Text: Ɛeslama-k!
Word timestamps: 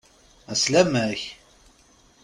Ɛeslama-k! 0.51 1.21